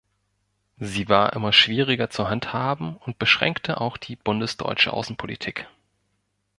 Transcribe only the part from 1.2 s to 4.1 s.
immer schwieriger zu handhaben und beschränkte auch